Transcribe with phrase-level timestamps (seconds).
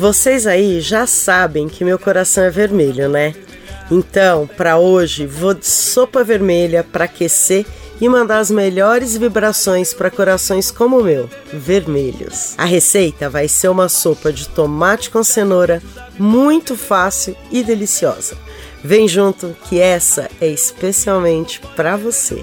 [0.00, 3.34] Vocês aí já sabem que meu coração é vermelho, né?
[3.90, 7.66] Então, para hoje, vou de sopa vermelha para aquecer
[8.00, 12.54] e mandar as melhores vibrações para corações como o meu, vermelhos.
[12.56, 15.82] A receita vai ser uma sopa de tomate com cenoura,
[16.18, 18.38] muito fácil e deliciosa.
[18.82, 22.42] Vem junto que essa é especialmente para você.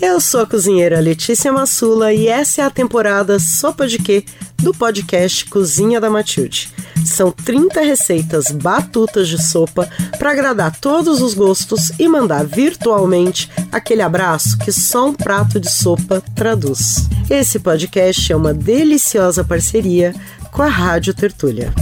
[0.00, 4.24] Eu sou a cozinheira Letícia Massula e essa é a temporada Sopa de Quê
[4.62, 6.72] do podcast Cozinha da Matilde.
[7.04, 9.88] São 30 receitas batutas de sopa
[10.18, 15.70] para agradar todos os gostos e mandar virtualmente aquele abraço que só um prato de
[15.70, 17.08] sopa traduz.
[17.30, 20.14] Esse podcast é uma deliciosa parceria
[20.52, 21.72] com a Rádio Tertúlia.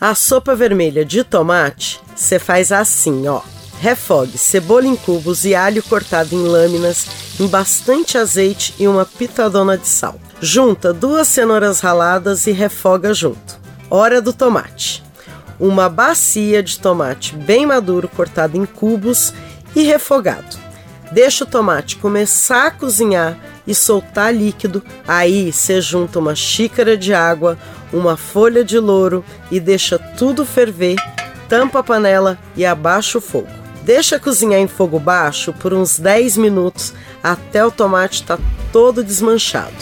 [0.00, 3.40] A sopa vermelha de tomate você faz assim, ó.
[3.82, 7.04] Refogue cebola em cubos e alho cortado em lâminas
[7.40, 10.20] em bastante azeite e uma pitadona de sal.
[10.40, 13.58] Junta duas cenouras raladas e refoga junto.
[13.90, 15.02] Hora do tomate.
[15.58, 19.34] Uma bacia de tomate bem maduro cortado em cubos
[19.74, 20.56] e refogado.
[21.10, 24.80] Deixa o tomate começar a cozinhar e soltar líquido.
[25.08, 27.58] Aí você junta uma xícara de água,
[27.92, 30.94] uma folha de louro e deixa tudo ferver.
[31.48, 33.61] Tampa a panela e abaixa o fogo.
[33.84, 39.02] Deixa cozinhar em fogo baixo por uns 10 minutos até o tomate estar tá todo
[39.02, 39.74] desmanchado.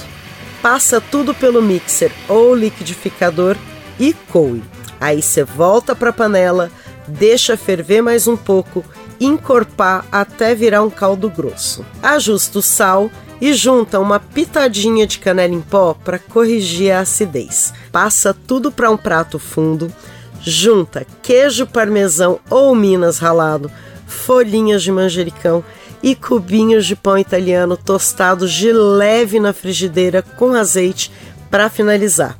[0.62, 3.56] Passa tudo pelo mixer ou liquidificador
[3.98, 4.62] e coe.
[4.98, 6.70] Aí você volta para a panela,
[7.06, 8.84] deixa ferver mais um pouco,
[9.20, 11.84] encorpar até virar um caldo grosso.
[12.02, 17.72] Ajusta o sal e junta uma pitadinha de canela em pó para corrigir a acidez.
[17.92, 19.92] Passa tudo para um prato fundo,
[20.40, 23.70] junta queijo parmesão ou minas ralado
[24.10, 25.64] folhinhas de manjericão
[26.02, 31.10] e cubinhos de pão italiano tostados de leve na frigideira com azeite
[31.50, 32.36] para finalizar.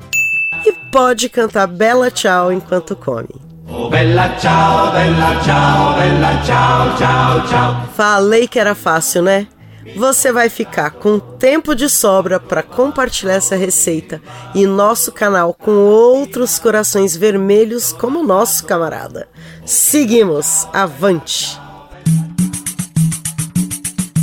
[0.66, 3.28] E pode cantar Bela Tchau enquanto come.
[3.69, 7.88] Oh, bella ciao, bella ciao, bella ciao, ciao, ciao.
[7.94, 9.47] Falei que era fácil, né?
[9.96, 14.20] Você vai ficar com tempo de sobra para compartilhar essa receita
[14.54, 19.28] e nosso canal com outros corações vermelhos como nosso camarada.
[19.64, 21.58] Seguimos, avante!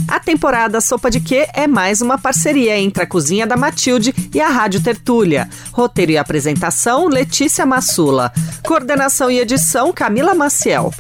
[0.08, 4.40] A temporada Sopa de Quê é mais uma parceria entre a Cozinha da Matilde e
[4.40, 5.50] a Rádio Tertúlia.
[5.72, 8.32] Roteiro e apresentação, Letícia Massula.
[8.66, 10.94] Coordenação e edição, Camila Maciel.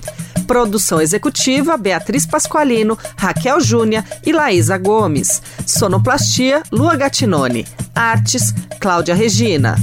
[0.47, 5.41] Produção executiva Beatriz Pasqualino, Raquel Júnia e Laísa Gomes.
[5.65, 7.67] Sonoplastia Lua Gatinone.
[7.93, 9.75] Artes Cláudia Regina.